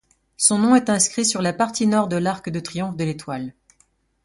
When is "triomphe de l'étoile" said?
2.59-3.53